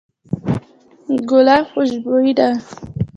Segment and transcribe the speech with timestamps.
[1.29, 2.49] ګلاب خوشبوی دی.